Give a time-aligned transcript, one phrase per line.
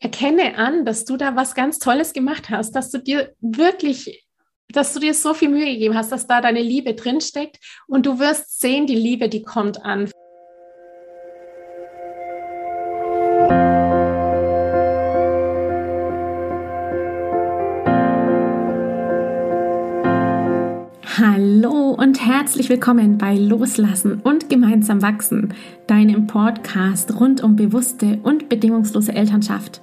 [0.00, 4.26] erkenne an, dass du da was ganz Tolles gemacht hast, dass du dir wirklich,
[4.72, 8.18] dass du dir so viel Mühe gegeben hast, dass da deine Liebe drinsteckt und du
[8.18, 10.10] wirst sehen, die Liebe, die kommt an.
[21.18, 25.52] Hallo und herzlich willkommen bei Loslassen und gemeinsam wachsen,
[25.86, 29.82] deinem Podcast rund um bewusste und bedingungslose Elternschaft.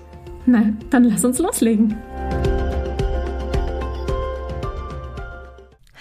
[0.45, 1.95] Na, dann lass uns loslegen.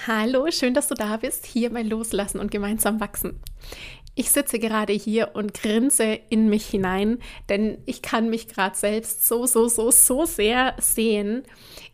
[0.06, 3.38] Hallo, schön, dass du da bist, hier bei Loslassen und gemeinsam wachsen.
[4.14, 9.26] Ich sitze gerade hier und grinse in mich hinein, denn ich kann mich gerade selbst
[9.26, 11.44] so, so, so, so sehr sehen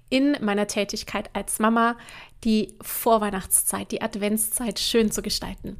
[0.08, 1.96] in meiner Tätigkeit als Mama,
[2.44, 5.76] die Vorweihnachtszeit, die Adventszeit schön zu gestalten.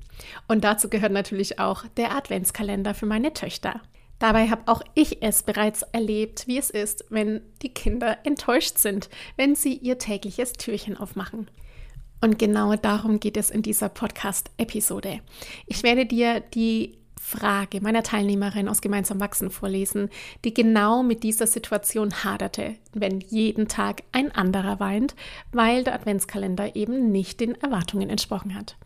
[0.49, 3.81] Und dazu gehört natürlich auch der Adventskalender für meine Töchter.
[4.19, 9.11] Dabei habe auch ich es bereits erlebt, wie es ist, wenn die Kinder enttäuscht sind,
[9.37, 11.51] wenn sie ihr tägliches Türchen aufmachen.
[12.23, 15.21] Und genau darum geht es in dieser Podcast-Episode.
[15.67, 20.11] Ich werde dir die Frage meiner Teilnehmerin aus Gemeinsam Wachsen vorlesen,
[20.45, 25.17] die genau mit dieser Situation haderte, wenn jeden Tag ein anderer weint,
[25.51, 28.77] weil der Adventskalender eben nicht den Erwartungen entsprochen hat.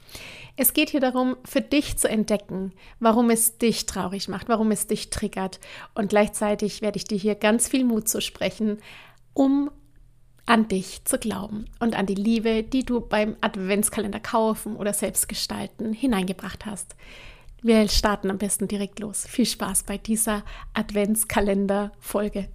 [0.56, 4.86] Es geht hier darum, für dich zu entdecken, warum es dich traurig macht, warum es
[4.86, 5.60] dich triggert.
[5.94, 8.78] Und gleichzeitig werde ich dir hier ganz viel Mut zu sprechen,
[9.34, 9.70] um
[10.46, 15.28] an dich zu glauben und an die Liebe, die du beim Adventskalender kaufen oder selbst
[15.28, 16.96] gestalten hineingebracht hast.
[17.62, 19.26] Wir starten am besten direkt los.
[19.26, 22.48] Viel Spaß bei dieser Adventskalender-Folge.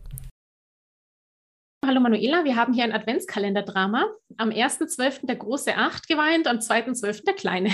[1.85, 4.07] Hallo Manuela, wir haben hier ein Adventskalender-Drama.
[4.37, 5.27] Am 1.12.
[5.27, 7.23] der große Acht geweint, am 2.12.
[7.23, 7.69] der kleine.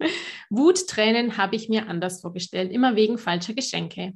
[0.50, 4.14] Wuttränen habe ich mir anders vorgestellt, immer wegen falscher Geschenke.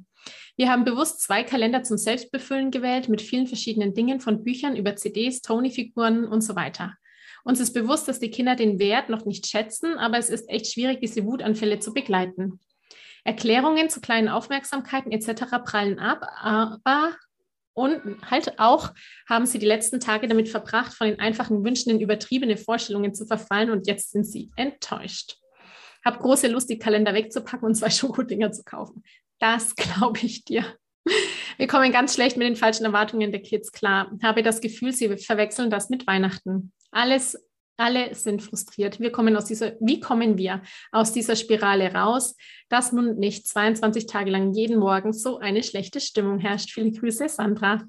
[0.57, 4.97] Wir haben bewusst zwei Kalender zum Selbstbefüllen gewählt mit vielen verschiedenen Dingen, von Büchern über
[4.97, 6.95] CDs, Tony-Figuren und so weiter.
[7.49, 10.71] Uns ist bewusst, dass die Kinder den Wert noch nicht schätzen, aber es ist echt
[10.71, 12.59] schwierig, diese Wutanfälle zu begleiten.
[13.23, 15.45] Erklärungen zu kleinen Aufmerksamkeiten etc.
[15.65, 17.15] prallen ab, aber
[17.73, 18.91] und halt auch
[19.27, 23.25] haben sie die letzten Tage damit verbracht, von den einfachen Wünschen in übertriebene Vorstellungen zu
[23.25, 25.37] verfallen und jetzt sind sie enttäuscht.
[26.05, 29.03] Hab große Lust, die Kalender wegzupacken und zwei Schokodinger zu kaufen.
[29.39, 30.65] Das glaube ich dir.
[31.57, 34.11] Wir kommen ganz schlecht mit den falschen Erwartungen der Kids klar.
[34.21, 36.73] Habe das Gefühl, sie verwechseln das mit Weihnachten.
[36.91, 37.37] Alles,
[37.77, 38.99] alle sind frustriert.
[38.99, 40.61] Wir kommen aus dieser, wie kommen wir
[40.91, 42.35] aus dieser Spirale raus,
[42.67, 46.71] dass nun nicht 22 Tage lang jeden Morgen so eine schlechte Stimmung herrscht?
[46.71, 47.83] Viele Grüße, Sandra.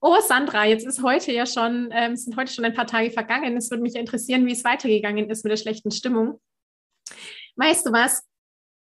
[0.00, 3.56] Oh, Sandra, jetzt ist heute ja schon, ähm, sind heute schon ein paar Tage vergangen.
[3.56, 6.40] Es würde mich interessieren, wie es weitergegangen ist mit der schlechten Stimmung.
[7.56, 8.22] Weißt du was?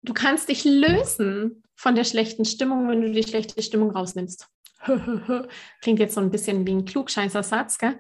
[0.03, 4.47] Du kannst dich lösen von der schlechten Stimmung, wenn du die schlechte Stimmung rausnimmst.
[5.81, 7.99] Klingt jetzt so ein bisschen wie ein Klugscheißersatz, gell?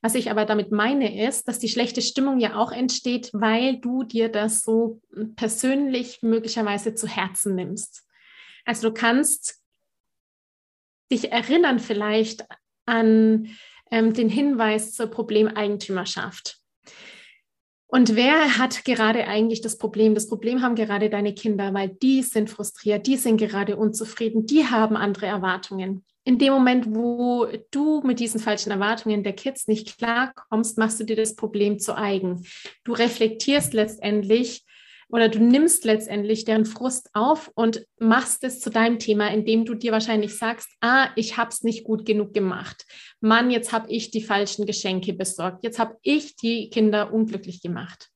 [0.00, 4.04] Was ich aber damit meine, ist, dass die schlechte Stimmung ja auch entsteht, weil du
[4.04, 5.00] dir das so
[5.36, 8.04] persönlich möglicherweise zu Herzen nimmst.
[8.64, 9.60] Also du kannst
[11.10, 12.44] dich erinnern vielleicht
[12.86, 13.48] an
[13.90, 16.58] ähm, den Hinweis zur Problemeigentümerschaft.
[17.90, 20.14] Und wer hat gerade eigentlich das Problem?
[20.14, 24.66] Das Problem haben gerade deine Kinder, weil die sind frustriert, die sind gerade unzufrieden, die
[24.66, 26.04] haben andere Erwartungen.
[26.22, 31.04] In dem Moment, wo du mit diesen falschen Erwartungen der Kids nicht klarkommst, machst du
[31.04, 32.44] dir das Problem zu eigen.
[32.84, 34.66] Du reflektierst letztendlich
[35.10, 39.74] oder du nimmst letztendlich deren Frust auf und machst es zu deinem Thema, indem du
[39.74, 42.84] dir wahrscheinlich sagst, ah, ich habe es nicht gut genug gemacht.
[43.20, 45.64] Mann, jetzt habe ich die falschen Geschenke besorgt.
[45.64, 48.10] Jetzt habe ich die Kinder unglücklich gemacht.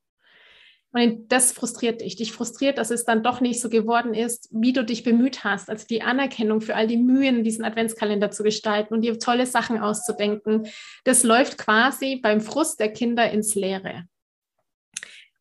[0.94, 2.16] Und das frustriert dich.
[2.16, 5.70] Dich frustriert, dass es dann doch nicht so geworden ist, wie du dich bemüht hast.
[5.70, 9.78] Also die Anerkennung für all die Mühen, diesen Adventskalender zu gestalten und dir tolle Sachen
[9.78, 10.68] auszudenken.
[11.04, 14.04] Das läuft quasi beim Frust der Kinder ins Leere.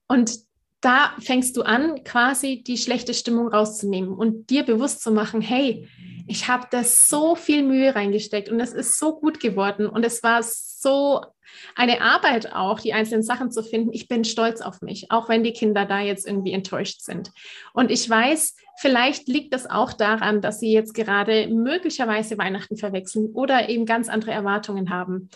[0.07, 0.39] Und
[0.81, 5.87] da fängst du an, quasi die schlechte Stimmung rauszunehmen und dir bewusst zu machen, hey,
[6.27, 10.23] ich habe da so viel Mühe reingesteckt und es ist so gut geworden und es
[10.23, 11.21] war so
[11.75, 13.91] eine Arbeit auch, die einzelnen Sachen zu finden.
[13.93, 17.31] Ich bin stolz auf mich, auch wenn die Kinder da jetzt irgendwie enttäuscht sind.
[17.73, 23.31] Und ich weiß, vielleicht liegt das auch daran, dass sie jetzt gerade möglicherweise Weihnachten verwechseln
[23.33, 25.29] oder eben ganz andere Erwartungen haben.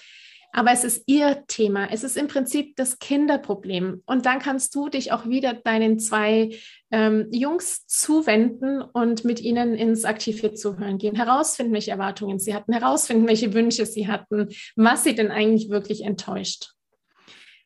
[0.57, 1.89] Aber es ist ihr Thema.
[1.91, 4.01] Es ist im Prinzip das Kinderproblem.
[4.05, 6.57] Und dann kannst du dich auch wieder deinen zwei
[6.91, 12.71] ähm, Jungs zuwenden und mit ihnen ins aktive Zuhören gehen, herausfinden, welche Erwartungen sie hatten,
[12.71, 14.47] herausfinden, welche Wünsche sie hatten,
[14.77, 16.71] was sie denn eigentlich wirklich enttäuscht.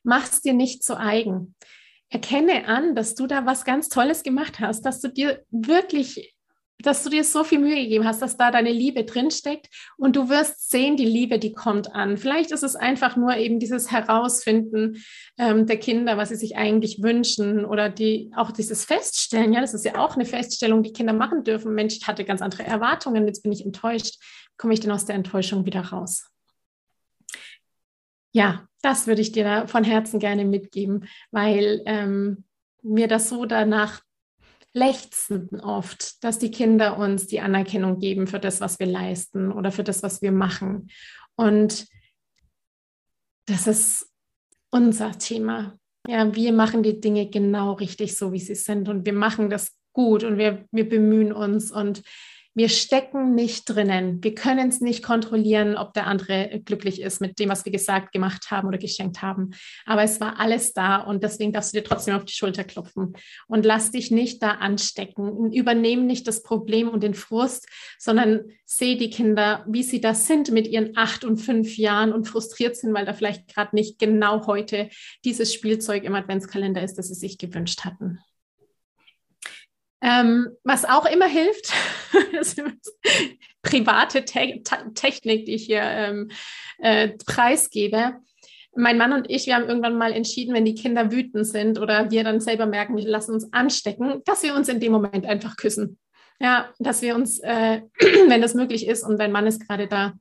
[0.02, 1.54] Mach's dir nicht zu eigen.
[2.08, 6.34] Erkenne an, dass du da was ganz Tolles gemacht hast, dass du dir wirklich
[6.82, 10.28] dass du dir so viel Mühe gegeben hast, dass da deine Liebe drinsteckt und du
[10.28, 12.16] wirst sehen, die Liebe, die kommt an.
[12.16, 15.02] Vielleicht ist es einfach nur eben dieses Herausfinden
[15.38, 19.52] ähm, der Kinder, was sie sich eigentlich wünschen oder die auch dieses Feststellen.
[19.52, 21.74] Ja, das ist ja auch eine Feststellung, die Kinder machen dürfen.
[21.74, 24.16] Mensch, ich hatte ganz andere Erwartungen, jetzt bin ich enttäuscht.
[24.56, 26.30] Komme ich denn aus der Enttäuschung wieder raus?
[28.32, 32.44] Ja, das würde ich dir da von Herzen gerne mitgeben, weil ähm,
[32.82, 34.00] mir das so danach
[34.72, 39.72] lechzen oft, dass die Kinder uns die Anerkennung geben für das, was wir leisten oder
[39.72, 40.88] für das, was wir machen.
[41.34, 41.86] Und
[43.46, 44.12] das ist
[44.70, 45.76] unser Thema.
[46.06, 49.76] Ja, wir machen die Dinge genau richtig so, wie sie sind und wir machen das
[49.92, 52.02] gut und wir, wir bemühen uns und
[52.60, 54.22] wir stecken nicht drinnen.
[54.22, 58.12] Wir können es nicht kontrollieren, ob der andere glücklich ist mit dem, was wir gesagt,
[58.12, 59.52] gemacht haben oder geschenkt haben.
[59.86, 63.14] Aber es war alles da und deswegen darfst du dir trotzdem auf die Schulter klopfen
[63.48, 65.50] und lass dich nicht da anstecken.
[65.50, 67.66] Übernehm nicht das Problem und den Frust,
[67.98, 72.28] sondern seh die Kinder, wie sie da sind mit ihren acht und fünf Jahren und
[72.28, 74.90] frustriert sind, weil da vielleicht gerade nicht genau heute
[75.24, 78.18] dieses Spielzeug im Adventskalender ist, das sie sich gewünscht hatten.
[80.02, 81.72] Ähm, was auch immer hilft,
[83.62, 84.62] private Te
[84.94, 86.30] Technik, die ich hier ähm,
[86.78, 88.14] äh, preisgebe.
[88.74, 92.10] Mein Mann und ich, wir haben irgendwann mal entschieden, wenn die Kinder wütend sind oder
[92.10, 95.56] wir dann selber merken, wir lassen uns anstecken, dass wir uns in dem Moment einfach
[95.56, 95.98] küssen.
[96.38, 97.82] Ja, dass wir uns, äh,
[98.28, 100.14] wenn das möglich ist und dein Mann ist gerade da,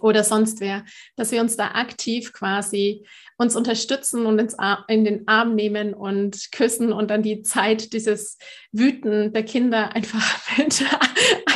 [0.00, 0.84] oder sonst wer,
[1.16, 3.04] dass wir uns da aktiv quasi
[3.36, 4.56] uns unterstützen und ins
[4.88, 8.38] in den Arm nehmen und küssen und dann die Zeit dieses
[8.72, 10.84] Wüten der Kinder einfach mit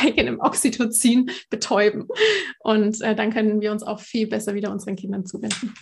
[0.03, 2.07] eigenem Oxytocin betäuben.
[2.59, 5.73] Und äh, dann können wir uns auch viel besser wieder unseren Kindern zuwenden.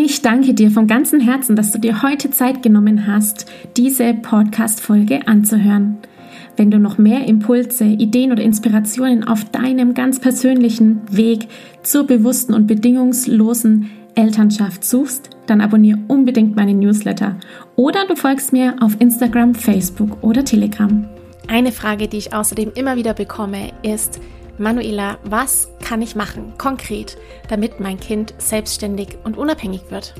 [0.00, 3.46] Ich danke dir von ganzem Herzen, dass du dir heute Zeit genommen hast,
[3.76, 5.98] diese Podcast-Folge anzuhören.
[6.58, 11.46] Wenn du noch mehr Impulse, Ideen oder Inspirationen auf deinem ganz persönlichen Weg
[11.84, 17.36] zur bewussten und bedingungslosen Elternschaft suchst, dann abonniere unbedingt meinen Newsletter
[17.76, 21.08] oder du folgst mir auf Instagram, Facebook oder Telegram.
[21.46, 24.18] Eine Frage, die ich außerdem immer wieder bekomme, ist,
[24.58, 27.18] Manuela, was kann ich machen, konkret,
[27.48, 30.12] damit mein Kind selbstständig und unabhängig wird?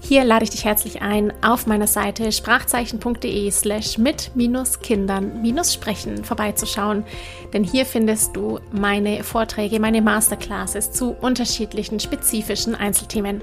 [0.00, 7.02] Hier lade ich dich herzlich ein, auf meiner Seite sprachzeichen.de slash mit-kindern-sprechen vorbeizuschauen,
[7.52, 13.42] denn hier findest du meine Vorträge, meine Masterclasses zu unterschiedlichen spezifischen Einzelthemen.